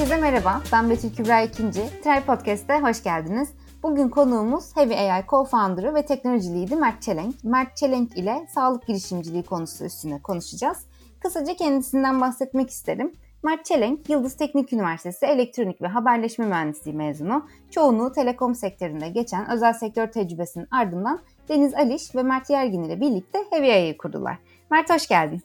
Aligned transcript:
Herkese 0.00 0.20
merhaba, 0.20 0.62
ben 0.72 0.90
Betül 0.90 1.14
Kübra 1.14 1.40
İkinci. 1.40 1.80
Try 2.02 2.20
Podcast'te 2.26 2.80
hoş 2.80 3.02
geldiniz. 3.02 3.48
Bugün 3.82 4.08
konuğumuz 4.08 4.76
Heavy 4.76 4.94
AI 4.94 5.22
co-founder'ı 5.22 5.94
ve 5.94 6.06
teknoloji 6.06 6.54
lead'i 6.54 6.76
Mert 6.76 7.02
Çelenk. 7.02 7.44
Mert 7.44 7.76
Çelenk 7.76 8.18
ile 8.18 8.46
sağlık 8.54 8.86
girişimciliği 8.86 9.42
konusu 9.42 9.84
üstüne 9.84 10.22
konuşacağız. 10.22 10.78
Kısaca 11.22 11.56
kendisinden 11.56 12.20
bahsetmek 12.20 12.70
isterim. 12.70 13.12
Mert 13.42 13.64
Çelenk, 13.64 14.10
Yıldız 14.10 14.36
Teknik 14.36 14.72
Üniversitesi 14.72 15.26
Elektronik 15.26 15.82
ve 15.82 15.86
Haberleşme 15.86 16.46
Mühendisliği 16.46 16.96
mezunu. 16.96 17.46
Çoğunluğu 17.70 18.12
telekom 18.12 18.54
sektöründe 18.54 19.08
geçen 19.08 19.50
özel 19.50 19.72
sektör 19.72 20.06
tecrübesinin 20.06 20.68
ardından 20.70 21.20
Deniz 21.48 21.74
Aliş 21.74 22.14
ve 22.14 22.22
Mert 22.22 22.50
Yergin 22.50 22.82
ile 22.82 23.00
birlikte 23.00 23.38
Heavy 23.50 23.72
AI'yi 23.72 23.96
kurdular. 23.96 24.38
Mert 24.70 24.90
hoş 24.90 25.08
geldin. 25.08 25.42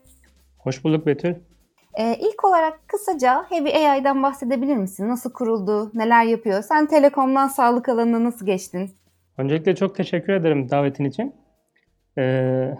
Hoş 0.58 0.84
bulduk 0.84 1.06
Betül. 1.06 1.36
Ee, 1.98 2.16
ilk 2.20 2.46
olarak 2.46 2.88
kısaca 2.88 3.46
Heavy 3.50 3.88
AI'dan 3.88 4.24
bahsedebilir 4.24 4.76
misin? 4.78 5.08
Nasıl 5.10 5.34
kuruldu, 5.34 5.92
neler 5.94 6.24
yapıyor? 6.24 6.62
Sen 6.62 6.86
telekomdan 6.86 7.48
sağlık 7.48 7.90
alanına 7.90 8.24
nasıl 8.24 8.46
geçtin? 8.46 8.92
Öncelikle 9.38 9.76
çok 9.76 9.96
teşekkür 9.96 10.34
ederim 10.34 10.70
davetin 10.70 11.06
için. 11.06 11.36
Ee, 12.18 12.76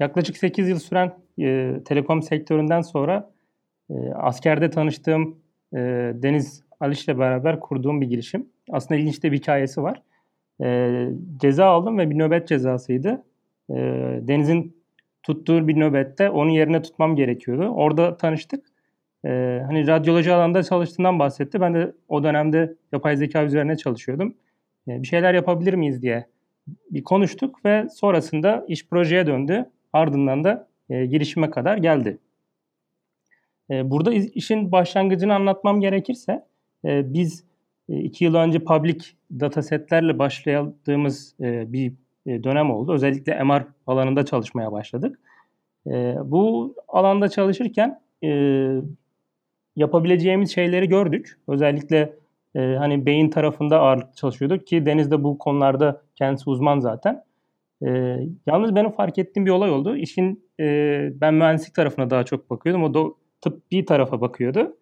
yaklaşık 0.00 0.36
8 0.36 0.68
yıl 0.68 0.78
süren 0.78 1.12
e, 1.40 1.74
telekom 1.84 2.22
sektöründen 2.22 2.80
sonra 2.80 3.30
e, 3.90 3.94
askerde 4.14 4.70
tanıştığım 4.70 5.38
e, 5.72 5.78
Deniz 6.14 6.64
Aliş 6.80 7.04
ile 7.04 7.18
beraber 7.18 7.60
kurduğum 7.60 8.00
bir 8.00 8.06
girişim. 8.06 8.48
Aslında 8.70 9.00
ilginç 9.00 9.22
de 9.22 9.32
bir 9.32 9.36
hikayesi 9.36 9.82
var. 9.82 10.02
E, 10.62 10.90
ceza 11.36 11.66
aldım 11.66 11.98
ve 11.98 12.10
bir 12.10 12.18
nöbet 12.18 12.48
cezasıydı. 12.48 13.22
E, 13.70 13.74
Deniz'in 14.20 14.83
tuttuğu 15.24 15.68
bir 15.68 15.80
nöbette 15.80 16.30
onun 16.30 16.50
yerine 16.50 16.82
tutmam 16.82 17.16
gerekiyordu. 17.16 17.68
Orada 17.68 18.16
tanıştık. 18.16 18.66
Ee, 19.24 19.62
hani 19.66 19.86
radyoloji 19.86 20.32
alanında 20.32 20.62
çalıştığından 20.62 21.18
bahsetti. 21.18 21.60
Ben 21.60 21.74
de 21.74 21.92
o 22.08 22.24
dönemde 22.24 22.74
yapay 22.92 23.16
zeka 23.16 23.44
üzerine 23.44 23.76
çalışıyordum. 23.76 24.34
Ee, 24.88 25.02
bir 25.02 25.06
şeyler 25.06 25.34
yapabilir 25.34 25.74
miyiz 25.74 26.02
diye 26.02 26.26
bir 26.90 27.04
konuştuk 27.04 27.64
ve 27.64 27.88
sonrasında 27.88 28.64
iş 28.68 28.88
projeye 28.88 29.26
döndü. 29.26 29.70
Ardından 29.92 30.44
da 30.44 30.68
e, 30.90 31.06
girişime 31.06 31.50
kadar 31.50 31.76
geldi. 31.76 32.18
E, 33.70 33.90
burada 33.90 34.14
işin 34.14 34.72
başlangıcını 34.72 35.34
anlatmam 35.34 35.80
gerekirse 35.80 36.44
e, 36.84 37.14
biz 37.14 37.44
e, 37.88 37.96
iki 37.96 38.24
yıl 38.24 38.34
önce 38.34 38.58
public 38.58 39.04
datasetlerle 39.30 40.18
başladığımız 40.18 41.34
e, 41.40 41.72
bir 41.72 41.92
dönem 42.26 42.70
oldu. 42.70 42.92
Özellikle 42.92 43.44
MR 43.44 43.66
alanında 43.86 44.24
çalışmaya 44.24 44.72
başladık. 44.72 45.18
E, 45.86 46.16
bu 46.24 46.74
alanda 46.88 47.28
çalışırken 47.28 48.00
e, 48.24 48.28
yapabileceğimiz 49.76 50.54
şeyleri 50.54 50.88
gördük. 50.88 51.38
Özellikle 51.48 52.12
hani 52.56 53.06
beyin 53.06 53.30
tarafında 53.30 53.80
ağırlık 53.80 54.16
çalışıyorduk 54.16 54.66
ki 54.66 54.86
Deniz 54.86 55.10
de 55.10 55.24
bu 55.24 55.38
konularda 55.38 56.02
kendisi 56.14 56.50
uzman 56.50 56.78
zaten. 56.78 57.24
yalnız 58.46 58.74
benim 58.74 58.90
fark 58.90 59.18
ettiğim 59.18 59.46
bir 59.46 59.50
olay 59.50 59.70
oldu. 59.70 59.96
İşin 59.96 60.44
ben 61.20 61.34
mühendislik 61.34 61.74
tarafına 61.74 62.10
daha 62.10 62.24
çok 62.24 62.50
bakıyordum. 62.50 62.84
O 62.84 62.94
da 62.94 63.14
tıbbi 63.40 63.84
tarafa 63.84 64.20
bakıyordu. 64.20 64.76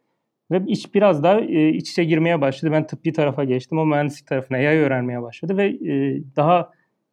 Ve 0.51 0.63
iş 0.67 0.95
biraz 0.95 1.23
daha 1.23 1.41
iç 1.41 1.91
içe 1.91 2.05
girmeye 2.05 2.41
başladı. 2.41 2.73
Ben 2.73 2.87
tıbbi 2.87 3.13
tarafa 3.13 3.45
geçtim. 3.45 3.79
O 3.79 3.87
mühendislik 3.87 4.27
tarafına 4.27 4.57
AI 4.57 4.79
öğrenmeye 4.79 5.23
başladı 5.23 5.57
ve 5.57 5.79
daha 6.37 6.71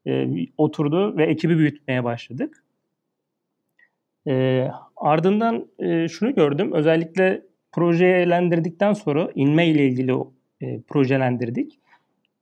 e, 0.07 0.27
oturdu 0.57 1.17
ve 1.17 1.25
ekibi 1.25 1.57
büyütmeye 1.57 2.03
başladık. 2.03 2.63
E, 4.27 4.67
ardından 4.97 5.67
e, 5.79 6.07
şunu 6.07 6.35
gördüm. 6.35 6.73
Özellikle 6.73 7.41
projelendirdikten 7.71 8.93
sonra 8.93 9.29
inme 9.35 9.67
ile 9.67 9.87
ilgili 9.87 10.13
e, 10.61 10.81
projelendirdik. 10.81 11.79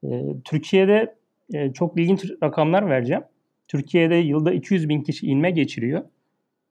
E, 0.03 0.07
Türkiye'de 0.45 1.15
e, 1.53 1.73
çok 1.73 1.99
ilginç 1.99 2.25
rakamlar 2.43 2.89
vereceğim. 2.89 3.23
Türkiye'de 3.67 4.15
yılda 4.15 4.53
200 4.53 4.89
bin 4.89 5.01
kişi 5.01 5.27
inme 5.27 5.51
geçiriyor. 5.51 6.03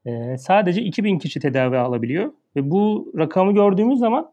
E, 0.06 0.38
sadece 0.38 0.82
2000 0.82 1.18
kişi 1.18 1.40
tedavi 1.40 1.76
alabiliyor. 1.78 2.32
Ve 2.56 2.70
bu 2.70 3.12
rakamı 3.18 3.54
gördüğümüz 3.54 3.98
zaman 3.98 4.32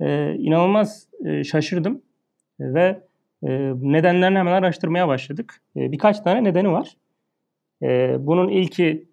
e, 0.00 0.34
inanılmaz 0.34 1.08
e, 1.24 1.44
şaşırdım. 1.44 2.02
E, 2.60 2.74
ve 2.74 3.00
nedenlerini 3.42 4.38
hemen 4.38 4.52
araştırmaya 4.52 5.08
başladık. 5.08 5.62
E, 5.76 5.92
birkaç 5.92 6.20
tane 6.20 6.44
nedeni 6.44 6.72
var. 6.72 6.96
E, 7.82 8.16
bunun 8.18 8.48
ilki 8.48 9.08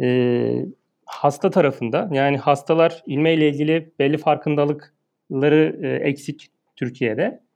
e, 0.00 0.66
hasta 1.06 1.50
tarafında. 1.50 2.08
Yani 2.12 2.36
hastalar 2.36 3.02
ilme 3.06 3.34
ile 3.34 3.48
ilgili 3.48 3.92
belli 3.98 4.18
farkındalıkları 4.18 5.80
e, 5.82 6.08
eksik 6.08 6.50
Türkiye'de. 6.76 7.46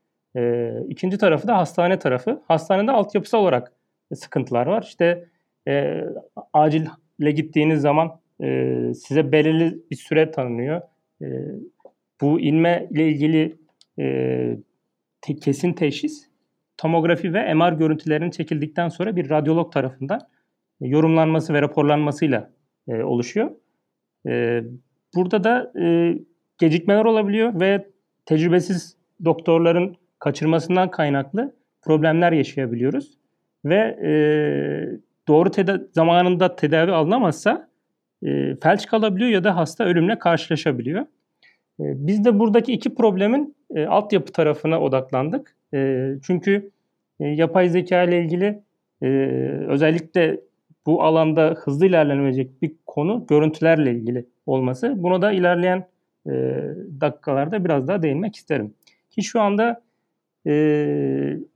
İkinci 0.88 1.18
tarafı 1.18 1.48
da 1.48 1.56
hastane 1.56 1.98
tarafı. 1.98 2.42
Hastanede 2.48 2.92
altyapısal 2.92 3.38
olarak 3.38 3.72
sıkıntılar 4.14 4.66
var. 4.66 4.82
İşte 4.82 5.28
e, 5.68 6.04
acile 6.52 7.30
gittiğiniz 7.30 7.80
zaman 7.80 8.20
e, 8.42 8.76
size 8.94 9.32
belirli 9.32 9.78
bir 9.90 9.96
süre 9.96 10.30
tanınıyor. 10.30 10.80
Bu 12.20 12.40
inme 12.40 12.88
ile 12.90 13.08
ilgili 13.08 13.56
te- 15.20 15.36
kesin 15.36 15.72
teşhis 15.72 16.30
tomografi 16.76 17.34
ve 17.34 17.54
MR 17.54 17.72
görüntülerinin 17.72 18.30
çekildikten 18.30 18.88
sonra 18.88 19.16
bir 19.16 19.30
radyolog 19.30 19.72
tarafından 19.72 20.20
e, 20.80 20.86
yorumlanması 20.86 21.52
ve 21.54 21.62
raporlanmasıyla 21.62 22.50
e, 22.88 23.02
oluşuyor. 23.02 23.50
E, 24.26 24.62
burada 25.14 25.44
da 25.44 25.72
e, 25.80 26.14
gecikmeler 26.58 27.04
olabiliyor 27.04 27.60
ve 27.60 27.86
tecrübesiz 28.26 28.96
doktorların 29.24 29.96
kaçırmasından 30.18 30.90
kaynaklı 30.90 31.54
problemler 31.82 32.32
yaşayabiliyoruz. 32.32 33.18
Ve 33.64 33.76
e, 34.04 34.12
doğru 35.28 35.50
teda- 35.50 35.88
zamanında 35.92 36.56
tedavi 36.56 36.92
alınamazsa 36.92 37.68
e, 38.22 38.56
felç 38.62 38.86
kalabiliyor 38.86 39.30
ya 39.30 39.44
da 39.44 39.56
hasta 39.56 39.84
ölümle 39.84 40.18
karşılaşabiliyor. 40.18 41.00
E, 41.80 41.84
biz 42.06 42.24
de 42.24 42.38
buradaki 42.38 42.72
iki 42.72 42.94
problemin 42.94 43.56
e, 43.74 43.86
altyapı 43.86 44.32
tarafına 44.32 44.80
odaklandık. 44.80 45.56
E, 45.74 46.10
çünkü 46.22 46.70
e, 47.20 47.26
yapay 47.26 47.68
zeka 47.68 48.02
ile 48.02 48.22
ilgili 48.24 48.62
e, 49.02 49.06
özellikle 49.68 50.40
bu 50.86 51.02
alanda 51.02 51.54
hızlı 51.64 51.86
ilerlenecek 51.86 52.62
bir 52.62 52.72
konu 52.86 53.26
görüntülerle 53.28 53.92
ilgili 53.92 54.26
olması. 54.46 55.02
Buna 55.02 55.22
da 55.22 55.32
ilerleyen 55.32 55.86
e, 56.26 56.30
dakikalarda 57.00 57.64
biraz 57.64 57.88
daha 57.88 58.02
değinmek 58.02 58.36
isterim. 58.36 58.74
Ki 59.10 59.22
şu 59.22 59.40
anda 59.40 59.82
e, 60.46 60.50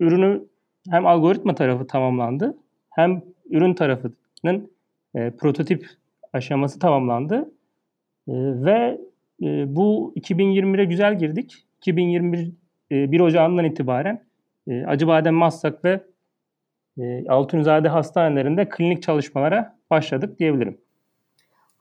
ürünü 0.00 0.44
hem 0.90 1.06
algoritma 1.06 1.54
tarafı 1.54 1.86
tamamlandı 1.86 2.56
hem 2.90 3.22
ürün 3.50 3.74
tarafının 3.74 4.70
e, 5.14 5.30
prototip 5.30 5.88
aşaması 6.32 6.78
tamamlandı. 6.78 7.34
E, 8.28 8.32
ve 8.64 9.00
e, 9.42 9.76
bu 9.76 10.12
2021'e 10.16 10.84
güzel 10.84 11.18
girdik. 11.18 11.64
2021 11.84 12.52
e, 12.90 13.12
1 13.12 13.20
Ocağı'ndan 13.20 13.64
itibaren 13.64 14.24
e, 14.68 14.84
Acıbadem 14.86 15.34
Maslak 15.34 15.84
ve 15.84 16.04
e, 16.98 17.28
Altunizade 17.28 17.88
hastanelerinde 17.88 18.68
klinik 18.68 19.02
çalışmalara 19.02 19.76
başladık 19.90 20.38
diyebilirim. 20.38 20.78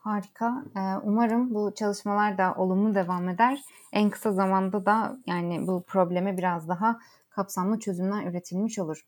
Harika. 0.03 0.63
Ee, 0.75 0.79
umarım 1.03 1.53
bu 1.55 1.73
çalışmalar 1.75 2.37
da 2.37 2.53
olumlu 2.57 2.95
devam 2.95 3.29
eder. 3.29 3.59
En 3.93 4.09
kısa 4.09 4.31
zamanda 4.31 4.85
da 4.85 5.17
yani 5.27 5.67
bu 5.67 5.83
probleme 5.87 6.37
biraz 6.37 6.67
daha 6.67 6.99
kapsamlı 7.29 7.79
çözümler 7.79 8.23
üretilmiş 8.23 8.79
olur. 8.79 9.05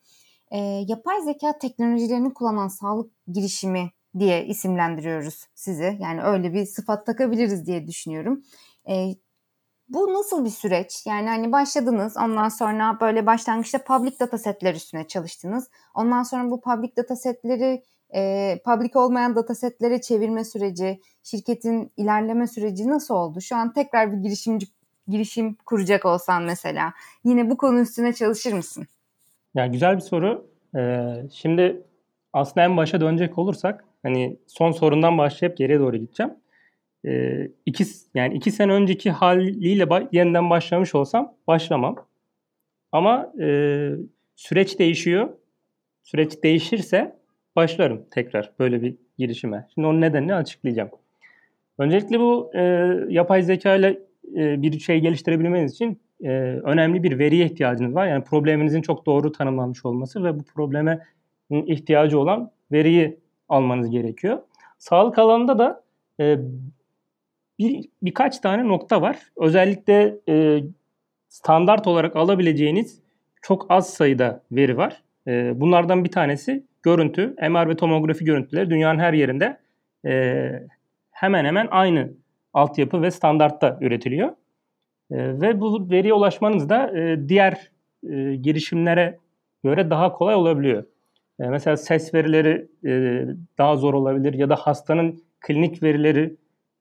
Ee, 0.51 0.57
yapay 0.87 1.21
zeka 1.21 1.57
teknolojilerini 1.57 2.33
kullanan 2.33 2.67
sağlık 2.67 3.11
girişimi 3.27 3.91
diye 4.19 4.45
isimlendiriyoruz 4.45 5.47
sizi. 5.55 5.97
Yani 5.99 6.23
öyle 6.23 6.53
bir 6.53 6.65
sıfat 6.65 7.05
takabiliriz 7.05 7.65
diye 7.67 7.87
düşünüyorum. 7.87 8.43
E, 8.89 9.15
bu 9.89 10.13
nasıl 10.13 10.45
bir 10.45 10.49
süreç? 10.49 11.05
Yani 11.05 11.27
hani 11.27 11.51
başladınız 11.51 12.17
ondan 12.17 12.49
sonra 12.49 12.97
böyle 13.01 13.25
başlangıçta 13.25 13.77
public 13.83 14.19
data 14.19 14.37
setler 14.37 14.75
üstüne 14.75 15.07
çalıştınız. 15.07 15.69
Ondan 15.95 16.23
sonra 16.23 16.51
bu 16.51 16.61
public 16.61 16.95
data 16.97 17.15
setleri 17.15 17.83
e, 18.15 18.61
public 18.65 18.91
olmayan 18.95 19.35
data 19.35 19.55
setlere 19.55 20.01
çevirme 20.01 20.45
süreci, 20.45 20.99
şirketin 21.23 21.91
ilerleme 21.97 22.47
süreci 22.47 22.89
nasıl 22.89 23.15
oldu? 23.15 23.41
Şu 23.41 23.55
an 23.55 23.73
tekrar 23.73 24.11
bir 24.11 24.17
girişimci 24.17 24.67
girişim 25.07 25.57
kuracak 25.65 26.05
olsan 26.05 26.43
mesela 26.43 26.93
yine 27.23 27.49
bu 27.49 27.57
konu 27.57 27.79
üstüne 27.79 28.13
çalışır 28.13 28.53
mısın? 28.53 28.87
Yani 29.55 29.71
güzel 29.71 29.95
bir 29.95 30.01
soru. 30.01 30.47
Ee, 30.75 31.13
şimdi 31.33 31.83
aslında 32.33 32.65
en 32.65 32.77
başa 32.77 33.01
dönecek 33.01 33.37
olursak 33.37 33.85
hani 34.03 34.37
son 34.47 34.71
sorundan 34.71 35.17
başlayıp 35.17 35.57
geriye 35.57 35.79
doğru 35.79 35.97
gideceğim. 35.97 36.33
Ee, 37.05 37.51
iki, 37.65 37.83
yani 38.13 38.35
iki 38.35 38.51
sene 38.51 38.73
önceki 38.73 39.11
haliyle 39.11 39.83
ba- 39.83 40.07
yeniden 40.11 40.49
başlamış 40.49 40.95
olsam 40.95 41.33
başlamam. 41.47 41.95
Ama 42.91 43.33
e, 43.41 43.89
süreç 44.35 44.79
değişiyor. 44.79 45.29
Süreç 46.03 46.43
değişirse 46.43 47.15
başlarım 47.55 48.05
tekrar 48.11 48.51
böyle 48.59 48.81
bir 48.81 48.95
girişime. 49.17 49.67
Şimdi 49.73 49.87
onun 49.87 50.01
nedenini 50.01 50.35
açıklayacağım. 50.35 50.89
Öncelikle 51.77 52.19
bu 52.19 52.51
e, 52.55 52.61
yapay 53.09 53.43
zeka 53.43 53.75
ile 53.75 53.99
e, 54.35 54.61
bir 54.61 54.79
şey 54.79 54.99
geliştirebilmeniz 54.99 55.73
için 55.73 55.99
e, 56.23 56.29
önemli 56.63 57.03
bir 57.03 57.19
veriye 57.19 57.45
ihtiyacınız 57.45 57.95
var. 57.95 58.07
Yani 58.07 58.23
probleminizin 58.23 58.81
çok 58.81 59.05
doğru 59.05 59.31
tanımlanmış 59.31 59.85
olması 59.85 60.23
ve 60.23 60.39
bu 60.39 60.43
probleme 60.43 60.99
ihtiyacı 61.51 62.19
olan 62.19 62.51
veriyi 62.71 63.19
almanız 63.49 63.89
gerekiyor. 63.89 64.39
Sağlık 64.77 65.19
alanında 65.19 65.59
da 65.59 65.83
e, 66.19 66.37
bir 67.59 67.89
birkaç 68.01 68.39
tane 68.39 68.67
nokta 68.67 69.01
var. 69.01 69.19
Özellikle 69.37 70.15
e, 70.29 70.63
standart 71.29 71.87
olarak 71.87 72.15
alabileceğiniz 72.15 73.01
çok 73.41 73.65
az 73.69 73.93
sayıda 73.93 74.43
veri 74.51 74.77
var. 74.77 75.03
E, 75.27 75.59
bunlardan 75.61 76.03
bir 76.03 76.11
tanesi 76.11 76.63
görüntü, 76.83 77.35
MR 77.49 77.69
ve 77.69 77.75
tomografi 77.75 78.25
görüntüleri 78.25 78.69
dünyanın 78.69 78.99
her 78.99 79.13
yerinde 79.13 79.57
e, 80.05 80.51
hemen 81.11 81.45
hemen 81.45 81.67
aynı 81.71 82.11
altyapı 82.53 83.01
ve 83.01 83.11
standartta 83.11 83.77
üretiliyor. 83.81 84.29
E, 85.11 85.41
ve 85.41 85.61
bu 85.61 85.89
veriye 85.91 86.13
ulaşmanız 86.13 86.69
da 86.69 86.99
e, 86.99 87.29
diğer 87.29 87.71
e, 88.09 88.35
girişimlere 88.35 89.19
göre 89.63 89.89
daha 89.89 90.11
kolay 90.13 90.35
olabiliyor. 90.35 90.85
E, 91.39 91.47
mesela 91.47 91.77
ses 91.77 92.13
verileri 92.13 92.67
e, 92.85 93.23
daha 93.57 93.75
zor 93.75 93.93
olabilir 93.93 94.33
ya 94.33 94.49
da 94.49 94.55
hastanın 94.55 95.23
klinik 95.39 95.83
verileri 95.83 96.35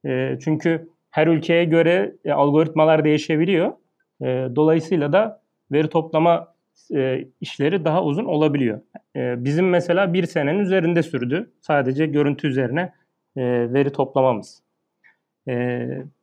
e, 0.05 0.39
çünkü 0.41 0.89
her 1.11 1.27
ülkeye 1.27 1.65
göre 1.65 2.17
e, 2.25 2.33
algoritmalar 2.33 3.05
değişebiliyor. 3.05 3.73
E, 4.21 4.27
dolayısıyla 4.57 5.13
da 5.13 5.43
veri 5.73 5.89
toplama 5.89 6.55
e, 6.95 7.25
işleri 7.41 7.85
daha 7.85 8.05
uzun 8.05 8.25
olabiliyor. 8.25 8.81
E, 9.17 9.45
bizim 9.45 9.69
mesela 9.69 10.13
bir 10.13 10.27
senenin 10.27 10.59
üzerinde 10.59 11.03
sürdü 11.03 11.51
sadece 11.61 12.07
görüntü 12.07 12.49
üzerine 12.49 12.93
e, 13.37 13.43
veri 13.73 13.93
toplamamız. 13.93 14.63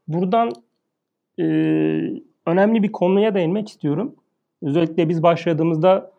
Buradan 0.07 0.51
önemli 2.45 2.84
bir 2.84 2.92
konuya 2.92 3.36
değinmek 3.36 3.69
istiyorum. 3.69 4.16
Özellikle 4.62 5.10
biz 5.10 5.24
başladığımızda 5.24 6.12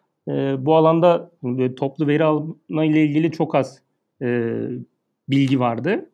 bu 0.59 0.77
alanda 0.77 1.31
toplu 1.77 2.07
veri 2.07 2.25
alma 2.25 2.85
ile 2.85 3.05
ilgili 3.05 3.33
çok 3.33 3.55
az 3.55 3.83
bilgi 5.29 5.61
vardı. 5.61 6.11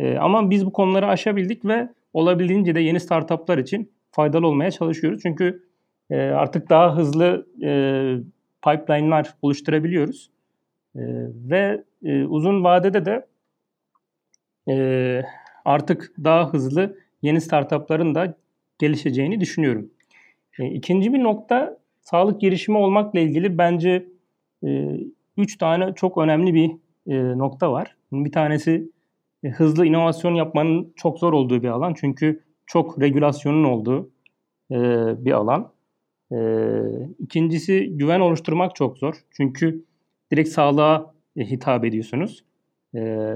E, 0.00 0.18
ama 0.18 0.50
biz 0.50 0.66
bu 0.66 0.72
konuları 0.72 1.06
aşabildik 1.06 1.64
ve 1.64 1.88
olabildiğince 2.12 2.74
de 2.74 2.80
yeni 2.80 3.00
startuplar 3.00 3.58
için 3.58 3.92
faydalı 4.10 4.46
olmaya 4.46 4.70
çalışıyoruz. 4.70 5.20
Çünkü 5.22 5.64
e, 6.10 6.16
artık 6.16 6.70
daha 6.70 6.96
hızlı 6.96 7.46
e, 7.62 7.72
pipeline'lar 8.64 9.34
oluşturabiliyoruz. 9.42 10.30
E, 10.96 11.02
ve 11.50 11.84
uzun 12.26 12.64
vadede 12.64 13.04
de 13.04 13.26
artık 15.64 16.12
daha 16.24 16.52
hızlı 16.52 16.98
yeni 17.22 17.40
startupların 17.40 18.14
da 18.14 18.34
gelişeceğini 18.78 19.40
düşünüyorum. 19.40 19.90
E, 20.58 20.66
ikinci 20.66 21.12
bir 21.12 21.22
nokta 21.22 21.78
sağlık 22.00 22.40
girişimi 22.40 22.78
olmakla 22.78 23.20
ilgili 23.20 23.58
bence 23.58 24.06
üç 25.36 25.58
tane 25.58 25.94
çok 25.94 26.18
önemli 26.18 26.54
bir 26.54 26.70
nokta 27.38 27.72
var. 27.72 27.96
Bir 28.12 28.32
tanesi 28.32 28.90
hızlı 29.48 29.86
inovasyon 29.86 30.34
yapmanın 30.34 30.92
çok 30.96 31.18
zor 31.18 31.32
olduğu 31.32 31.62
bir 31.62 31.68
alan. 31.68 31.94
Çünkü 31.94 32.44
çok 32.66 33.00
regülasyonun 33.00 33.64
olduğu 33.64 34.10
e, 34.70 34.76
bir 35.24 35.32
alan. 35.32 35.72
E, 36.32 36.38
ikincisi 37.18 37.96
güven 37.96 38.20
oluşturmak 38.20 38.74
çok 38.74 38.98
zor. 38.98 39.14
Çünkü 39.30 39.84
direkt 40.32 40.48
sağlığa 40.48 41.14
e, 41.36 41.44
hitap 41.44 41.84
ediyorsunuz. 41.84 42.44
E, 42.94 43.34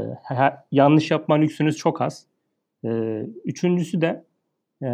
yanlış 0.72 1.10
yapma 1.10 1.34
lüksünüz 1.34 1.76
çok 1.76 2.00
az. 2.00 2.26
E, 2.84 3.20
üçüncüsü 3.44 4.00
de 4.00 4.24
e, 4.82 4.88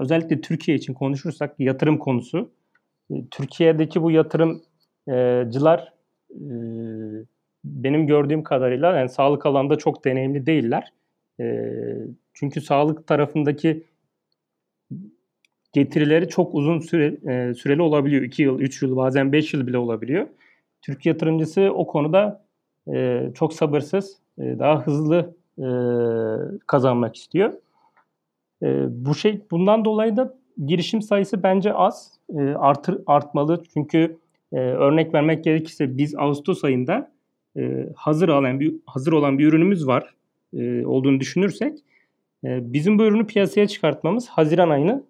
özellikle 0.00 0.40
Türkiye 0.40 0.76
için 0.76 0.94
konuşursak 0.94 1.54
yatırım 1.58 1.98
konusu. 1.98 2.50
E, 3.10 3.14
Türkiye'deki 3.30 4.02
bu 4.02 4.10
yatırımcılar 4.10 5.92
e, 6.30 6.44
benim 7.66 8.06
gördüğüm 8.06 8.42
kadarıyla 8.42 8.96
yani 8.96 9.08
sağlık 9.08 9.46
alanında 9.46 9.76
çok 9.76 10.04
deneyimli 10.04 10.46
değiller. 10.46 10.92
E, 11.40 11.72
çünkü 12.34 12.60
sağlık 12.60 13.06
tarafındaki 13.06 13.84
getirileri 15.72 16.28
çok 16.28 16.54
uzun 16.54 16.78
süre, 16.78 17.16
e, 17.32 17.54
süreli 17.54 17.82
olabiliyor. 17.82 18.22
2 18.22 18.42
yıl, 18.42 18.60
3 18.60 18.82
yıl, 18.82 18.96
bazen 18.96 19.32
5 19.32 19.54
yıl 19.54 19.66
bile 19.66 19.78
olabiliyor. 19.78 20.26
Türk 20.82 21.06
yatırımcısı 21.06 21.70
o 21.74 21.86
konuda 21.86 22.44
e, 22.94 23.22
çok 23.34 23.52
sabırsız, 23.52 24.18
e, 24.38 24.58
daha 24.58 24.86
hızlı 24.86 25.34
e, 25.58 25.66
kazanmak 26.66 27.16
istiyor. 27.16 27.52
E, 28.62 28.86
bu 28.88 29.14
şey 29.14 29.40
bundan 29.50 29.84
dolayı 29.84 30.16
da 30.16 30.34
girişim 30.66 31.02
sayısı 31.02 31.42
bence 31.42 31.72
az, 31.72 32.12
e, 32.38 32.40
artır 32.40 32.98
artmalı. 33.06 33.62
Çünkü 33.74 34.16
e, 34.52 34.56
örnek 34.56 35.14
vermek 35.14 35.44
gerekirse 35.44 35.98
biz 35.98 36.14
Ağustos 36.18 36.64
ayında 36.64 37.10
e, 37.56 37.88
hazır 37.96 38.28
olan 38.28 38.60
bir 38.60 38.74
hazır 38.86 39.12
olan 39.12 39.38
bir 39.38 39.46
ürünümüz 39.46 39.86
var 39.86 40.14
e, 40.54 40.86
olduğunu 40.86 41.20
düşünürsek 41.20 41.78
e, 42.44 42.72
bizim 42.72 42.98
bu 42.98 43.04
ürünü 43.04 43.26
piyasaya 43.26 43.68
çıkartmamız 43.68 44.28
Haziran 44.28 44.70
ayını 44.70 45.04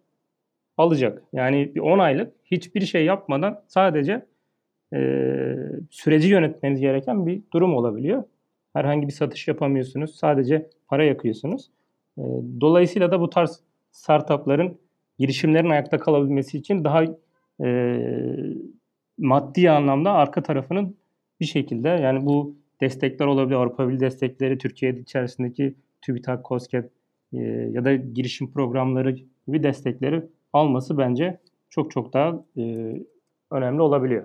alacak. 0.79 1.23
Yani 1.33 1.75
bir 1.75 1.81
10 1.81 1.99
aylık 1.99 2.33
hiçbir 2.45 2.81
şey 2.81 3.05
yapmadan 3.05 3.63
sadece 3.69 4.27
e, 4.95 4.99
süreci 5.91 6.29
yönetmeniz 6.29 6.81
gereken 6.81 7.27
bir 7.27 7.43
durum 7.53 7.75
olabiliyor. 7.77 8.25
Herhangi 8.73 9.07
bir 9.07 9.13
satış 9.13 9.49
yapamıyorsunuz. 9.49 10.15
Sadece 10.17 10.71
para 10.89 11.05
yakıyorsunuz. 11.05 11.71
Dolayısıyla 12.61 13.11
da 13.11 13.21
bu 13.21 13.31
tarz 13.31 13.61
startupların 13.91 14.79
girişimlerin 15.19 15.71
ayakta 15.71 15.99
kalabilmesi 15.99 16.59
için 16.59 16.85
daha 16.85 17.05
e, 17.65 17.99
maddi 19.19 19.71
anlamda 19.71 20.13
arka 20.13 20.43
tarafının 20.43 20.97
bir 21.41 21.47
şekilde 21.47 21.89
yani 21.89 22.27
bu 22.27 22.57
destekler 22.81 23.27
olabilir. 23.27 23.57
Avrupa 23.57 23.89
Birliği 23.89 24.01
destekleri, 24.01 24.59
Türkiye 24.59 24.93
içerisindeki 24.93 25.75
TÜBİTAK, 26.03 26.45
KOSGEB 26.45 26.85
e, 27.33 27.39
ya 27.73 27.85
da 27.85 27.95
girişim 27.95 28.53
programları 28.53 29.11
gibi 29.47 29.63
destekleri 29.63 30.27
alması 30.53 30.99
bence 30.99 31.41
çok 31.71 31.91
çok 31.91 32.13
daha 32.13 32.45
e, 32.59 32.95
önemli 33.51 33.83
olabiliyor. 33.83 34.25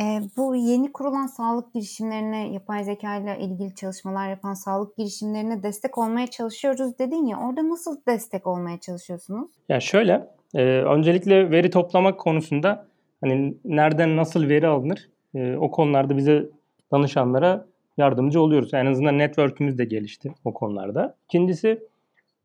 E, 0.00 0.20
bu 0.36 0.56
yeni 0.56 0.92
kurulan 0.92 1.26
sağlık 1.26 1.74
girişimlerine, 1.74 2.52
yapay 2.52 2.84
zeka 2.84 3.16
ile 3.16 3.38
ilgili 3.40 3.74
çalışmalar 3.74 4.30
yapan 4.30 4.54
sağlık 4.54 4.96
girişimlerine 4.96 5.62
destek 5.62 5.98
olmaya 5.98 6.26
çalışıyoruz 6.26 6.98
dedin 6.98 7.26
ya. 7.26 7.38
Orada 7.40 7.68
nasıl 7.68 7.96
destek 8.08 8.46
olmaya 8.46 8.78
çalışıyorsunuz? 8.80 9.50
Ya 9.68 9.80
şöyle, 9.80 10.26
e, 10.54 10.62
öncelikle 10.64 11.50
veri 11.50 11.70
toplamak 11.70 12.20
konusunda 12.20 12.86
hani 13.20 13.54
nereden 13.64 14.16
nasıl 14.16 14.48
veri 14.48 14.66
alınır 14.66 15.08
e, 15.34 15.56
o 15.56 15.70
konularda 15.70 16.16
bize 16.16 16.46
danışanlara 16.92 17.66
yardımcı 17.96 18.40
oluyoruz. 18.40 18.74
En 18.74 18.86
azından 18.86 19.18
network'ümüz 19.18 19.78
de 19.78 19.84
gelişti 19.84 20.32
o 20.44 20.54
konularda. 20.54 21.16
İkincisi 21.24 21.82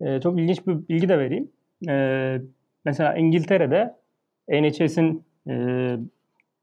e, 0.02 0.22
çok 0.22 0.40
ilginç 0.40 0.68
bir 0.68 0.88
bilgi 0.90 1.10
de 1.10 1.20
vereyim. 1.20 1.52
E, 1.90 2.42
mesela 2.86 3.16
İngiltere'de 3.16 3.96
NHS'in 4.50 5.24
e, 5.48 5.54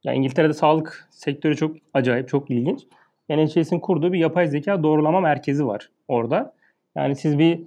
yani 0.05 0.17
İngiltere'de 0.17 0.53
sağlık 0.53 1.09
sektörü 1.11 1.57
çok 1.57 1.77
acayip, 1.95 2.29
çok 2.29 2.51
ilginç. 2.51 2.87
NHS'in 3.31 3.79
kurduğu 3.79 4.13
bir 4.13 4.19
yapay 4.19 4.47
zeka 4.47 4.83
doğrulama 4.83 5.21
merkezi 5.21 5.67
var 5.67 5.91
orada. 6.09 6.55
Yani 6.97 7.17
siz 7.17 7.39
bir 7.39 7.61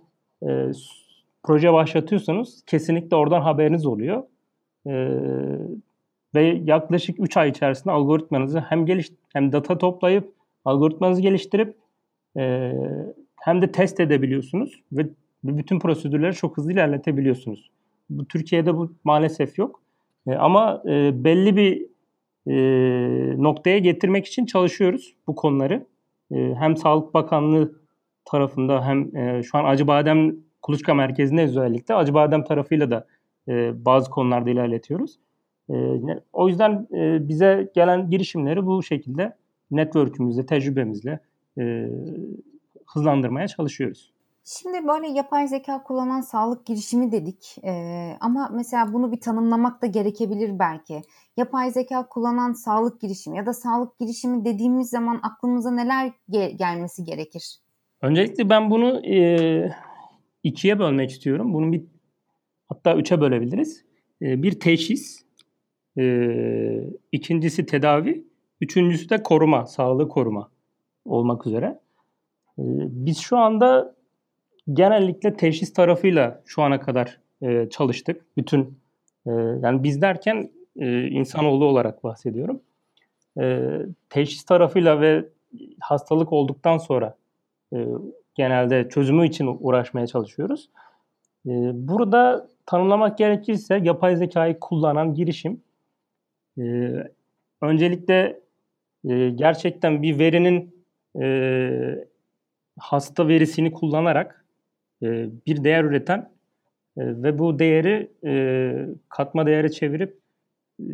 e, 0.48 0.72
proje 1.44 1.74
başlatıyorsanız 1.74 2.64
kesinlikle 2.66 3.16
oradan 3.16 3.42
haberiniz 3.42 3.86
oluyor. 3.86 4.24
E, 4.88 4.92
ve 6.36 6.62
yaklaşık 6.66 7.20
3 7.20 7.38
ay 7.38 7.50
içerisinde 7.50 7.92
algoritmanızı 7.94 8.60
hem 8.60 8.86
geliş 8.86 9.10
hem 9.34 9.52
data 9.52 9.78
toplayıp 9.78 10.34
algoritmanızı 10.66 11.22
geliştirip 11.22 11.76
e, 12.38 12.74
hem 13.36 13.62
de 13.62 13.72
test 13.72 14.00
edebiliyorsunuz 14.00 14.82
ve 14.92 15.08
bütün 15.44 15.80
prosedürleri 15.80 16.34
çok 16.34 16.58
hızlı 16.58 16.72
ilerletebiliyorsunuz. 16.72 17.72
Bu 18.10 18.26
Türkiye'de 18.26 18.76
bu 18.78 18.96
maalesef 19.04 19.58
yok. 19.58 19.82
E, 20.28 20.36
ama 20.36 20.84
e, 20.86 21.24
belli 21.24 21.58
bir 21.58 21.86
e, 22.48 23.44
noktaya 23.44 23.80
getirmek 23.80 24.26
için 24.26 24.46
çalışıyoruz 24.46 25.16
bu 25.28 25.36
konuları. 25.36 25.86
E, 26.32 26.56
hem 26.60 26.78
Sağlık 26.78 27.14
Bakanlığı 27.14 27.74
tarafında 28.26 28.86
hem 28.86 29.16
e, 29.18 29.44
şu 29.44 29.58
an 29.58 29.66
Acıbadem 29.66 30.36
Kuluçka 30.62 30.94
Merkezi'nde 30.94 31.44
özellikle 31.44 31.96
Acıbadem 31.96 32.44
tarafıyla 32.44 32.92
da 32.92 33.08
e, 33.48 33.86
bazı 33.86 34.10
konularda 34.10 34.50
ilerletiyoruz. 34.50 35.20
E, 35.74 36.22
o 36.34 36.48
yüzden 36.48 36.88
e, 36.94 37.28
bize 37.28 37.72
gelen 37.76 38.10
girişimleri 38.10 38.66
bu 38.66 38.84
şekilde 38.84 39.36
network'ümüzle, 39.72 40.46
tecrübemizle 40.46 41.20
e, 41.58 41.90
hızlandırmaya 42.88 43.48
çalışıyoruz. 43.48 44.14
Şimdi 44.46 44.88
böyle 44.88 45.08
yapay 45.08 45.48
zeka 45.48 45.84
kullanan 45.84 46.22
sağlık 46.22 46.66
girişimi 46.66 47.12
dedik 47.12 47.56
ee, 47.64 48.18
ama 48.20 48.50
mesela 48.54 48.94
bunu 48.94 49.12
bir 49.12 49.20
tanımlamak 49.20 49.82
da 49.82 49.88
gerekebilir 49.88 50.60
belki. 50.60 51.02
Yapay 51.38 51.72
zeka 51.72 52.08
kullanan 52.08 52.54
sağlık 52.54 53.02
girişimi 53.02 53.38
ya 53.38 53.46
da 53.46 53.54
sağlık 53.54 54.00
girişimi 54.00 54.46
dediğimiz 54.46 54.90
zaman 54.90 55.20
aklımıza 55.24 55.72
neler 55.72 56.12
ge- 56.30 56.58
gelmesi 56.58 57.04
gerekir? 57.04 57.58
Öncelikle 58.02 58.50
ben 58.50 58.70
bunu 58.70 59.06
e, 59.06 59.76
ikiye 60.44 60.80
bölmek 60.80 61.12
istiyorum. 61.12 61.54
Bunun 61.54 61.72
bir 61.72 61.84
hatta 62.70 62.96
üçe 62.96 63.22
bölebiliriz. 63.22 63.86
E, 64.22 64.44
bir 64.44 64.60
teşhis, 64.60 65.23
e, 65.98 66.90
ikincisi 67.12 67.66
tedavi, 67.66 68.24
üçüncüsü 68.62 69.10
de 69.10 69.24
koruma, 69.24 69.66
sağlığı 69.66 70.10
koruma 70.10 70.50
olmak 71.06 71.48
üzere. 71.48 71.66
E, 72.60 72.64
biz 72.90 73.18
şu 73.18 73.38
anda 73.38 73.96
genellikle 74.74 75.34
teşhis 75.34 75.74
tarafıyla 75.74 76.42
şu 76.46 76.62
ana 76.62 76.80
kadar 76.80 77.20
e, 77.42 77.70
çalıştık. 77.70 78.26
Bütün 78.38 78.80
e, 79.26 79.32
yani 79.62 79.84
biz 79.84 80.02
derken 80.02 80.52
e, 80.76 81.08
insanoğlu 81.08 81.66
olarak 81.66 82.04
bahsediyorum. 82.04 82.62
E, 83.42 83.70
teşhis 84.10 84.44
tarafıyla 84.44 85.02
ve 85.02 85.26
hastalık 85.80 86.34
olduktan 86.34 86.78
sonra 86.78 87.16
e, 87.74 87.88
genelde 88.36 88.90
çözümü 88.90 89.28
için 89.28 89.58
uğraşmaya 89.60 90.08
çalışıyoruz. 90.08 90.70
E, 91.46 91.52
burada 91.74 92.48
tanımlamak 92.66 93.18
gerekirse 93.18 93.80
yapay 93.84 94.16
zekayı 94.16 94.60
kullanan 94.60 95.14
girişim 95.14 95.62
e, 96.58 96.94
öncelikle 97.62 98.40
e, 99.10 99.30
gerçekten 99.30 100.02
bir 100.04 100.20
verinin 100.20 100.86
e, 101.22 102.06
hasta 102.80 103.28
verisini 103.28 103.72
kullanarak 103.72 104.46
e, 105.04 105.30
bir 105.48 105.64
değer 105.64 105.84
üreten 105.84 106.20
e, 106.98 107.02
ve 107.24 107.40
bu 107.40 107.60
değeri 107.60 108.12
e, 108.26 108.86
katma 109.10 109.46
değere 109.46 109.72
çevirip 109.72 110.20
e, 110.80 110.86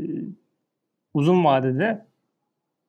uzun 1.14 1.46
vadede 1.46 2.06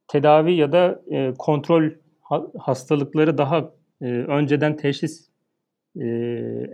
tedavi 0.09 0.53
ya 0.53 0.73
da 0.73 1.03
e, 1.11 1.35
kontrol 1.39 1.91
ha, 2.21 2.47
hastalıkları 2.59 3.39
daha 3.39 3.73
e, 4.03 4.07
önceden 4.07 4.77
teşhis 4.77 5.29
e, 5.97 6.07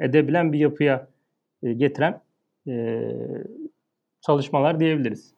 edebilen 0.00 0.53
bir 0.53 0.59
yapıya 0.59 1.09
e, 1.62 1.73
getiren 1.73 2.21
e, 2.69 3.03
çalışmalar 4.26 4.81
diyebiliriz. 4.81 5.36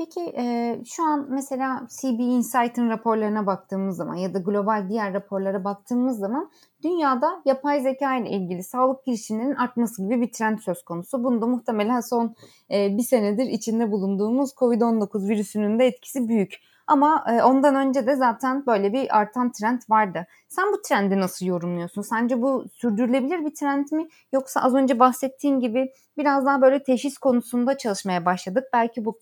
Peki 0.00 0.20
e, 0.20 0.76
şu 0.86 1.02
an 1.04 1.26
mesela 1.30 1.86
CB 2.00 2.20
Insight'ın 2.20 2.88
raporlarına 2.90 3.46
baktığımız 3.46 3.96
zaman 3.96 4.14
ya 4.14 4.34
da 4.34 4.38
global 4.38 4.88
diğer 4.88 5.14
raporlara 5.14 5.64
baktığımız 5.64 6.18
zaman 6.18 6.50
dünyada 6.84 7.42
yapay 7.44 7.80
zeka 7.80 8.16
ile 8.16 8.30
ilgili 8.30 8.62
sağlık 8.62 9.04
girişimlerinin 9.04 9.54
artması 9.54 10.02
gibi 10.02 10.20
bir 10.20 10.32
trend 10.32 10.58
söz 10.58 10.82
konusu. 10.82 11.24
Bunda 11.24 11.46
muhtemelen 11.46 12.00
son 12.00 12.34
e, 12.70 12.96
bir 12.98 13.02
senedir 13.02 13.46
içinde 13.46 13.92
bulunduğumuz 13.92 14.50
COVID-19 14.50 15.28
virüsünün 15.28 15.78
de 15.78 15.86
etkisi 15.86 16.28
büyük. 16.28 16.54
Ama 16.86 17.24
e, 17.28 17.42
ondan 17.42 17.74
önce 17.74 18.06
de 18.06 18.16
zaten 18.16 18.66
böyle 18.66 18.92
bir 18.92 19.18
artan 19.18 19.52
trend 19.52 19.80
vardı. 19.88 20.26
Sen 20.48 20.72
bu 20.72 20.82
trendi 20.82 21.20
nasıl 21.20 21.46
yorumluyorsun? 21.46 22.02
Sence 22.02 22.42
bu 22.42 22.64
sürdürülebilir 22.72 23.44
bir 23.44 23.54
trend 23.54 23.86
mi? 23.92 24.08
Yoksa 24.32 24.60
az 24.60 24.74
önce 24.74 24.98
bahsettiğin 24.98 25.60
gibi 25.60 25.92
biraz 26.18 26.46
daha 26.46 26.62
böyle 26.62 26.82
teşhis 26.82 27.18
konusunda 27.18 27.78
çalışmaya 27.78 28.24
başladık. 28.24 28.64
Belki 28.72 29.04
bu 29.04 29.18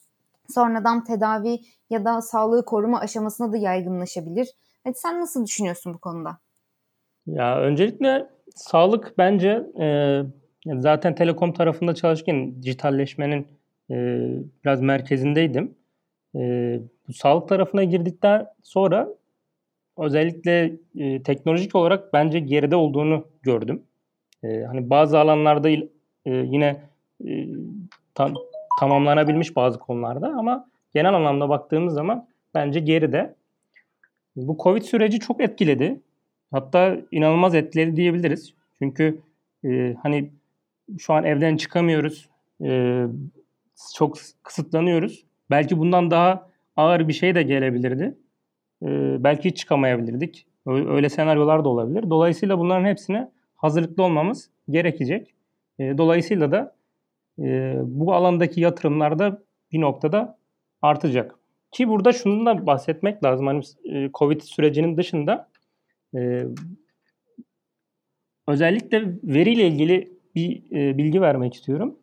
sonradan 0.55 1.05
tedavi 1.05 1.61
ya 1.91 2.05
da 2.05 2.21
sağlığı 2.21 2.65
koruma 2.65 3.01
aşamasına 3.01 3.53
da 3.53 3.57
yaygınlaşabilir. 3.57 4.49
Evet, 4.85 5.01
sen 5.01 5.21
nasıl 5.21 5.47
düşünüyorsun 5.47 5.95
bu 5.95 5.99
konuda? 5.99 6.39
Ya 7.27 7.61
öncelikle 7.61 8.27
sağlık 8.55 9.19
bence 9.19 9.67
e, 9.81 10.23
zaten 10.67 11.15
telekom 11.15 11.53
tarafında 11.53 11.95
çalışırken 11.95 12.63
dijitalleşmenin 12.63 13.47
e, 13.91 13.95
biraz 14.65 14.81
merkezindeydim. 14.81 15.75
E, 16.37 16.41
bu 17.09 17.13
sağlık 17.13 17.49
tarafına 17.49 17.85
girdikten 17.85 18.47
sonra 18.63 19.09
özellikle 19.99 20.73
e, 20.97 21.23
teknolojik 21.23 21.75
olarak 21.75 22.13
bence 22.13 22.41
geride 22.41 22.77
olduğunu 22.77 23.25
gördüm. 23.43 23.83
E, 24.43 24.63
hani 24.63 24.91
bazı 24.91 25.19
alanlarda 25.19 25.69
e, 25.69 25.81
yine 26.25 26.81
e, 27.27 27.47
tam 28.15 28.35
tamamlanabilmiş 28.79 29.57
bazı 29.57 29.79
konularda 29.79 30.27
ama 30.27 30.69
genel 30.95 31.15
anlamda 31.15 31.49
baktığımız 31.49 31.95
zaman 31.95 32.29
bence 32.55 32.81
geride. 32.81 33.35
Bu 34.37 34.57
Covid 34.63 34.83
süreci 34.83 35.21
çok 35.21 35.41
etkiledi. 35.41 36.01
Hatta 36.51 36.97
inanılmaz 37.11 37.55
etkiledi 37.55 37.97
diyebiliriz. 37.97 38.55
Çünkü 38.79 39.21
e, 39.65 39.95
hani 40.03 40.31
şu 40.99 41.13
an 41.13 41.25
evden 41.25 41.57
çıkamıyoruz. 41.57 42.29
E, 42.65 43.03
çok 43.97 44.19
kısıtlanıyoruz. 44.43 45.25
Belki 45.51 45.79
bundan 45.79 46.11
daha 46.11 46.49
ağır 46.77 47.09
bir 47.09 47.13
şey 47.13 47.35
de 47.35 47.43
gelebilirdi. 47.43 48.19
E, 48.83 48.87
belki 49.25 49.49
hiç 49.49 49.57
çıkamayabilirdik. 49.57 50.47
Öyle 50.67 51.09
senaryolar 51.09 51.65
da 51.65 51.69
olabilir. 51.69 52.11
Dolayısıyla 52.11 52.59
bunların 52.59 52.85
hepsine 52.85 53.31
hazırlıklı 53.57 54.03
olmamız 54.03 54.51
gerekecek. 54.71 55.35
E, 55.79 55.99
dolayısıyla 55.99 56.53
da 56.53 56.78
e, 57.39 57.75
bu 57.83 58.15
alandaki 58.15 58.61
yatırımlar 58.61 59.19
da 59.19 59.43
bir 59.73 59.81
noktada 59.81 60.39
artacak. 60.83 61.35
Ki 61.73 61.89
burada 61.89 62.13
şunu 62.13 62.47
da 62.47 62.67
bahsetmek 62.67 63.25
lazım. 63.25 63.47
Hani 63.47 63.63
e, 63.85 64.11
Covid 64.15 64.41
sürecinin 64.41 64.97
dışında 64.97 65.49
e, 66.15 66.45
özellikle 68.49 69.03
veriyle 69.23 69.67
ilgili 69.67 70.13
bir 70.35 70.63
e, 70.73 70.99
bilgi 70.99 71.21
vermek 71.21 71.55
istiyorum. 71.55 71.99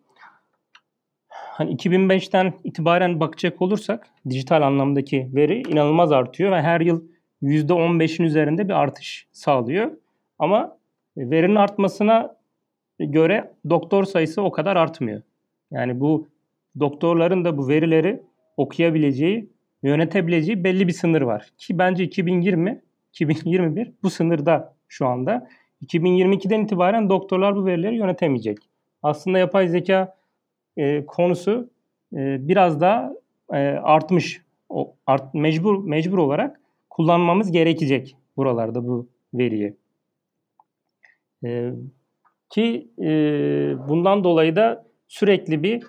Hani 1.29 1.75
2005'ten 1.75 2.53
itibaren 2.63 3.19
bakacak 3.19 3.61
olursak 3.61 4.07
dijital 4.29 4.61
anlamdaki 4.61 5.29
veri 5.33 5.61
inanılmaz 5.61 6.11
artıyor 6.11 6.51
ve 6.51 6.61
her 6.61 6.81
yıl 6.81 7.03
%15'in 7.41 8.25
üzerinde 8.25 8.67
bir 8.67 8.73
artış 8.73 9.27
sağlıyor. 9.31 9.91
Ama 10.39 10.77
verinin 11.17 11.55
artmasına 11.55 12.35
göre 12.99 13.51
doktor 13.69 14.03
sayısı 14.03 14.41
o 14.41 14.51
kadar 14.51 14.75
artmıyor. 14.75 15.21
Yani 15.71 15.99
bu 15.99 16.27
doktorların 16.79 17.45
da 17.45 17.57
bu 17.57 17.67
verileri 17.67 18.21
okuyabileceği, 18.57 19.49
yönetebileceği 19.83 20.63
belli 20.63 20.87
bir 20.87 20.93
sınır 20.93 21.21
var. 21.21 21.49
Ki 21.57 21.77
bence 21.77 22.03
2020, 22.03 22.81
2021 23.13 23.91
bu 24.03 24.09
sınırda 24.09 24.75
şu 24.87 25.07
anda. 25.07 25.47
2022'den 25.85 26.63
itibaren 26.63 27.09
doktorlar 27.09 27.55
bu 27.55 27.65
verileri 27.65 27.95
yönetemeyecek. 27.95 28.57
Aslında 29.03 29.37
yapay 29.39 29.67
zeka 29.67 30.15
e, 30.77 31.05
konusu 31.05 31.69
e, 32.13 32.47
biraz 32.47 32.81
daha 32.81 33.13
e, 33.53 33.57
artmış. 33.67 34.41
O 34.69 34.95
art, 35.07 35.33
mecbur 35.33 35.83
mecbur 35.83 36.17
olarak 36.17 36.59
kullanmamız 36.89 37.51
gerekecek 37.51 38.17
buralarda 38.37 38.87
bu 38.87 39.07
veriyi. 39.33 39.75
E, 41.45 41.71
ki 42.49 42.87
e, 42.99 43.09
bundan 43.87 44.23
dolayı 44.23 44.55
da 44.55 44.85
sürekli 45.07 45.63
bir 45.63 45.83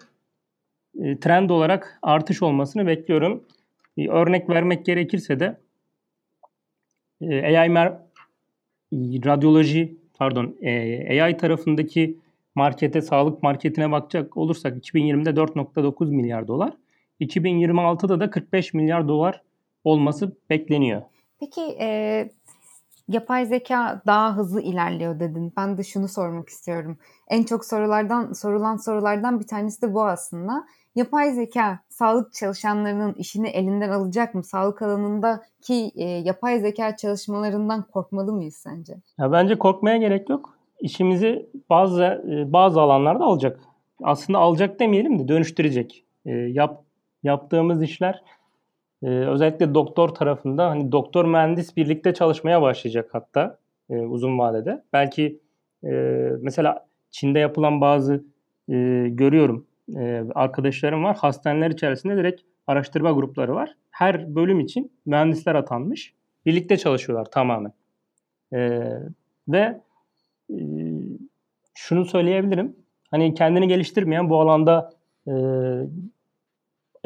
e, 1.03 1.21
trend 1.21 1.51
olarak 1.51 1.99
artış 2.03 2.43
olmasını 2.43 2.87
bekliyorum. 2.87 3.45
Bir 3.97 4.09
örnek 4.09 4.49
vermek 4.49 4.87
gerekirse 4.87 5.41
de 5.41 5.61
e, 7.21 7.59
AI 7.59 7.69
mer 7.69 7.93
radyoloji 9.25 9.97
pardon 10.15 10.57
e, 10.63 11.23
AI 11.23 11.37
tarafındaki 11.37 12.19
markete 12.55 13.01
sağlık 13.01 13.43
marketine 13.43 13.91
bakacak 13.93 14.37
olursak 14.37 14.77
2020'de 14.77 15.31
4.9 15.31 16.11
milyar 16.11 16.49
dolar, 16.49 16.73
2026'da 17.21 18.21
da 18.21 18.31
45 18.31 18.75
milyar 18.75 19.09
dolar 19.09 19.43
olması 19.85 20.37
bekleniyor. 20.51 21.03
Peki 21.41 21.61
e, 21.81 22.31
yapay 23.09 23.47
zeka 23.47 24.03
daha 24.07 24.37
hızlı 24.37 24.61
ilerliyor 24.61 25.21
dedin. 25.21 25.53
Ben 25.57 25.79
de 25.79 25.83
şunu 25.83 26.09
sormak 26.09 26.49
istiyorum. 26.49 26.99
En 27.29 27.43
çok 27.43 27.65
sorulardan 27.65 28.33
sorulan 28.33 28.77
sorulardan 28.77 29.41
bir 29.41 29.47
tanesi 29.47 29.83
de 29.83 29.95
bu 29.95 30.05
aslında. 30.05 30.67
Yapay 30.95 31.31
zeka 31.33 31.79
sağlık 31.89 32.35
çalışanlarının 32.35 33.13
işini 33.13 33.49
elinden 33.49 33.91
alacak 33.91 34.35
mı? 34.35 34.45
Sağlık 34.45 34.83
alanındaki 34.83 35.91
e, 35.95 36.05
yapay 36.05 36.61
zeka 36.61 36.97
çalışmalarından 36.97 37.83
korkmalı 37.83 38.33
mıyız 38.33 38.55
sence? 38.55 38.95
Ya 39.19 39.33
bence 39.33 39.59
korkmaya 39.59 39.97
gerek 39.97 40.31
yok. 40.31 40.59
İşimizi 40.81 41.51
bazı 41.71 42.03
e, 42.05 42.53
bazı 42.53 42.81
alanlarda 42.81 43.25
alacak. 43.25 43.61
Aslında 44.03 44.39
alacak 44.39 44.81
demeyelim 44.81 45.19
de 45.19 45.29
dönüştürecek. 45.29 46.05
E, 46.27 46.31
yap 46.31 46.83
yaptığımız 47.23 47.83
işler 47.83 48.23
ee, 49.03 49.07
özellikle 49.09 49.75
doktor 49.75 50.09
tarafında 50.09 50.71
hani 50.71 50.93
doktor 50.93 51.25
mühendis 51.25 51.77
birlikte 51.77 52.15
çalışmaya 52.15 52.63
başlayacak 52.63 53.09
hatta 53.13 53.59
e, 53.91 53.97
uzun 53.99 54.39
vadede. 54.39 54.85
Belki 54.93 55.41
e, 55.85 55.91
mesela 56.41 56.87
Çin'de 57.11 57.39
yapılan 57.39 57.81
bazı 57.81 58.25
e, 58.69 59.07
görüyorum 59.09 59.67
e, 59.97 60.25
arkadaşlarım 60.35 61.05
var. 61.05 61.17
Hastaneler 61.17 61.71
içerisinde 61.71 62.17
direkt 62.17 62.43
araştırma 62.67 63.13
grupları 63.13 63.55
var. 63.55 63.77
Her 63.91 64.35
bölüm 64.35 64.61
için 64.61 64.93
mühendisler 65.07 65.55
atanmış. 65.55 66.15
Birlikte 66.47 66.77
çalışıyorlar 66.77 67.31
tamamen. 67.31 67.73
E, 68.53 68.81
ve 69.49 69.81
e, 70.51 70.59
şunu 71.75 72.05
söyleyebilirim. 72.05 72.77
Hani 73.11 73.35
kendini 73.35 73.69
geliştirmeyen 73.69 74.31
bu 74.31 74.41
alanda 74.41 74.91
e, 75.29 75.33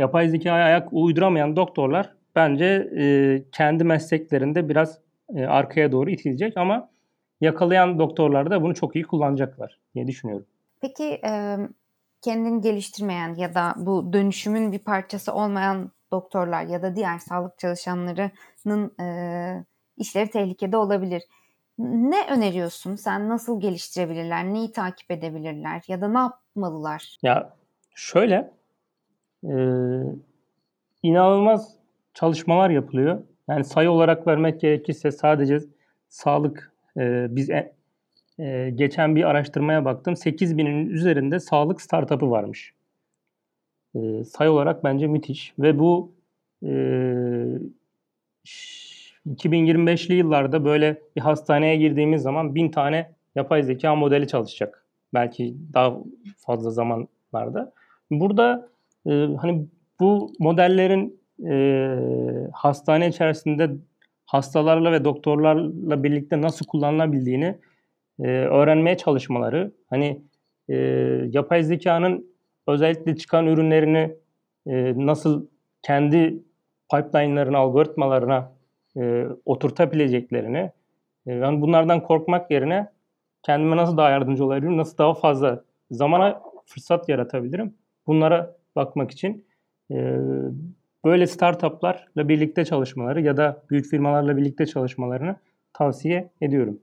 yapay 0.00 0.28
zekaya 0.28 0.64
ayak 0.64 0.88
uyduramayan 0.92 1.56
doktorlar 1.56 2.14
bence 2.36 2.90
e, 2.98 3.04
kendi 3.52 3.84
mesleklerinde 3.84 4.68
biraz 4.68 4.98
e, 5.34 5.46
arkaya 5.46 5.92
doğru 5.92 6.10
itilecek 6.10 6.56
ama 6.56 6.90
yakalayan 7.40 7.98
doktorlar 7.98 8.50
da 8.50 8.62
bunu 8.62 8.74
çok 8.74 8.96
iyi 8.96 9.04
kullanacaklar 9.04 9.78
diye 9.94 10.06
düşünüyorum. 10.06 10.46
Peki 10.80 11.04
e, 11.04 11.56
kendini 12.22 12.60
geliştirmeyen 12.60 13.34
ya 13.34 13.54
da 13.54 13.74
bu 13.76 14.12
dönüşümün 14.12 14.72
bir 14.72 14.78
parçası 14.78 15.32
olmayan 15.32 15.90
doktorlar 16.12 16.62
ya 16.62 16.82
da 16.82 16.96
diğer 16.96 17.18
sağlık 17.18 17.58
çalışanlarının 17.58 19.00
e, 19.00 19.06
işleri 19.96 20.30
tehlikede 20.30 20.76
olabilir. 20.76 21.22
Ne 21.78 22.26
öneriyorsun? 22.30 22.96
Sen 22.96 23.28
nasıl 23.28 23.60
geliştirebilirler? 23.60 24.44
Neyi 24.44 24.72
takip 24.72 25.10
edebilirler? 25.10 25.82
Ya 25.88 26.00
da 26.00 26.08
ne 26.08 26.18
yapmalılar? 26.18 27.18
Ya 27.22 27.52
şöyle 27.94 28.59
inanılmaz 31.02 31.74
çalışmalar 32.14 32.70
yapılıyor. 32.70 33.22
Yani 33.48 33.64
sayı 33.64 33.90
olarak 33.90 34.26
vermek 34.26 34.60
gerekirse 34.60 35.10
sadece 35.10 35.58
sağlık 36.08 36.72
e, 36.96 37.26
biz 37.30 37.50
e, 37.50 37.72
e, 38.38 38.70
geçen 38.74 39.16
bir 39.16 39.24
araştırmaya 39.24 39.84
baktım. 39.84 40.14
8000'in 40.14 40.88
üzerinde 40.88 41.40
sağlık 41.40 41.82
startup'ı 41.82 42.30
varmış. 42.30 42.74
E, 43.94 44.24
sayı 44.24 44.50
olarak 44.50 44.84
bence 44.84 45.06
müthiş 45.06 45.54
ve 45.58 45.78
bu 45.78 46.12
e, 46.62 46.70
2025'li 49.26 50.14
yıllarda 50.14 50.64
böyle 50.64 51.02
bir 51.16 51.20
hastaneye 51.20 51.76
girdiğimiz 51.76 52.22
zaman 52.22 52.54
bin 52.54 52.70
tane 52.70 53.10
yapay 53.34 53.62
zeka 53.62 53.94
modeli 53.94 54.28
çalışacak. 54.28 54.86
Belki 55.14 55.56
daha 55.74 55.98
fazla 56.36 56.70
zamanlarda. 56.70 57.72
Burada 58.10 58.68
e, 59.06 59.10
hani 59.40 59.66
bu 60.00 60.32
modellerin 60.38 61.20
e, 61.48 61.96
hastane 62.52 63.08
içerisinde 63.08 63.70
hastalarla 64.26 64.92
ve 64.92 65.04
doktorlarla 65.04 66.02
birlikte 66.02 66.40
nasıl 66.40 66.66
kullanılabildiğini 66.66 67.58
e, 68.20 68.28
öğrenmeye 68.28 68.96
çalışmaları, 68.96 69.72
hani 69.90 70.22
e, 70.68 70.76
yapay 71.30 71.62
zekanın 71.62 72.26
özellikle 72.66 73.16
çıkan 73.16 73.46
ürünlerini 73.46 74.16
e, 74.66 74.94
nasıl 75.06 75.46
kendi 75.82 76.42
pipeline'larına, 76.92 77.58
algoritmalarına 77.58 78.52
e, 78.96 79.26
oturtabileceklerini, 79.44 80.70
e, 81.26 81.32
yani 81.32 81.60
bunlardan 81.60 82.02
korkmak 82.02 82.50
yerine 82.50 82.88
kendime 83.42 83.76
nasıl 83.76 83.96
daha 83.96 84.10
yardımcı 84.10 84.44
olabilirim, 84.44 84.76
nasıl 84.76 84.98
daha 84.98 85.14
fazla 85.14 85.64
zamana 85.90 86.42
fırsat 86.66 87.08
yaratabilirim, 87.08 87.74
bunlara 88.06 88.56
bakmak 88.76 89.10
için 89.10 89.46
e, 89.90 89.96
böyle 91.04 91.26
startuplarla 91.26 92.28
birlikte 92.28 92.64
çalışmaları 92.64 93.20
ya 93.22 93.36
da 93.36 93.62
büyük 93.70 93.86
firmalarla 93.86 94.36
birlikte 94.36 94.66
çalışmalarını 94.66 95.36
tavsiye 95.72 96.30
ediyorum. 96.40 96.80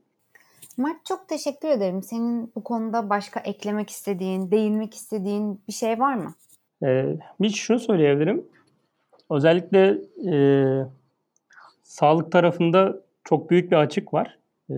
Mert 0.76 1.06
çok 1.06 1.28
teşekkür 1.28 1.68
ederim. 1.68 2.02
Senin 2.02 2.52
bu 2.56 2.64
konuda 2.64 3.10
başka 3.10 3.40
eklemek 3.40 3.90
istediğin, 3.90 4.50
değinmek 4.50 4.94
istediğin 4.94 5.60
bir 5.68 5.72
şey 5.72 5.98
var 5.98 6.14
mı? 6.14 6.34
Ee, 6.82 7.18
bir 7.40 7.50
şunu 7.50 7.78
söyleyebilirim. 7.78 8.44
Özellikle 9.30 9.98
e, 10.32 10.34
sağlık 11.82 12.32
tarafında 12.32 13.00
çok 13.24 13.50
büyük 13.50 13.70
bir 13.70 13.76
açık 13.76 14.14
var. 14.14 14.38
E, 14.70 14.74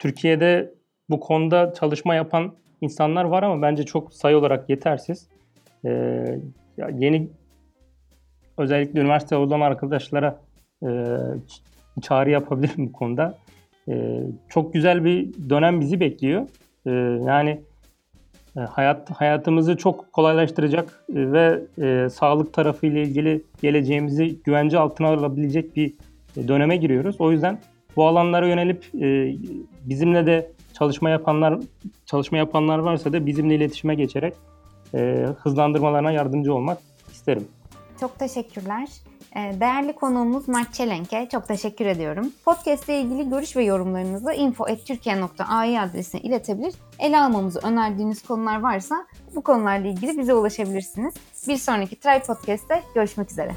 Türkiye'de 0.00 0.74
bu 1.10 1.20
konuda 1.20 1.72
çalışma 1.72 2.14
yapan 2.14 2.54
insanlar 2.80 3.24
var 3.24 3.42
ama 3.42 3.62
bence 3.62 3.82
çok 3.82 4.14
sayı 4.14 4.36
olarak 4.36 4.70
yetersiz. 4.70 5.28
E, 5.84 5.90
yeni 6.94 7.28
özellikle 8.58 9.00
üniversite 9.00 9.36
olan 9.36 9.60
arkadaşlara 9.60 10.40
e, 10.82 10.88
çağrı 12.02 12.30
yapabilirim 12.30 12.86
bu 12.86 12.92
konuda. 12.92 13.38
E, 13.88 14.20
çok 14.48 14.74
güzel 14.74 15.04
bir 15.04 15.28
dönem 15.50 15.80
bizi 15.80 16.00
bekliyor. 16.00 16.46
E, 16.86 16.90
yani 17.26 17.60
e, 18.56 18.60
hayat 18.60 19.10
hayatımızı 19.10 19.76
çok 19.76 20.12
kolaylaştıracak 20.12 21.04
e, 21.14 21.32
ve 21.32 21.60
e, 21.82 22.08
sağlık 22.08 22.52
tarafı 22.52 22.86
ile 22.86 23.02
ilgili 23.02 23.42
geleceğimizi 23.62 24.42
güvence 24.44 24.78
altına 24.78 25.08
alabilecek 25.08 25.76
bir 25.76 25.94
döneme 26.48 26.76
giriyoruz. 26.76 27.20
O 27.20 27.32
yüzden 27.32 27.58
bu 27.96 28.06
alanlara 28.06 28.46
yönelip 28.46 28.84
e, 28.94 29.36
bizimle 29.84 30.26
de 30.26 30.50
çalışma 30.78 31.10
yapanlar 31.10 31.58
çalışma 32.06 32.38
yapanlar 32.38 32.78
varsa 32.78 33.12
da 33.12 33.26
bizimle 33.26 33.54
iletişime 33.54 33.94
geçerek 33.94 34.34
e, 34.94 35.26
hızlandırmalarına 35.42 36.12
yardımcı 36.12 36.54
olmak 36.54 36.78
isterim. 37.12 37.48
Çok 38.00 38.18
teşekkürler. 38.18 38.88
Ee, 39.36 39.60
değerli 39.60 39.92
konuğumuz 39.92 40.48
Mert 40.48 40.74
Çelenk'e 40.74 41.28
çok 41.32 41.48
teşekkür 41.48 41.86
ediyorum. 41.86 42.32
Podcast 42.44 42.88
ile 42.88 43.00
ilgili 43.00 43.30
görüş 43.30 43.56
ve 43.56 43.64
yorumlarınızı 43.64 44.32
info.türkiye.ai 44.32 45.80
adresine 45.80 46.20
iletebilir. 46.20 46.74
Ele 46.98 47.18
almamızı 47.18 47.60
önerdiğiniz 47.62 48.22
konular 48.22 48.60
varsa 48.60 49.06
bu 49.34 49.42
konularla 49.42 49.88
ilgili 49.88 50.18
bize 50.18 50.34
ulaşabilirsiniz. 50.34 51.14
Bir 51.48 51.56
sonraki 51.56 52.00
Try 52.00 52.26
Podcast'te 52.26 52.82
görüşmek 52.94 53.30
üzere. 53.30 53.50